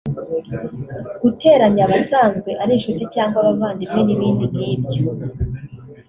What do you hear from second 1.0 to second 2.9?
guteranya abasanzwe ari